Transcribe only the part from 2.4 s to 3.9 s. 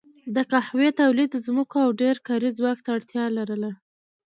ځواک ته اړتیا لرله.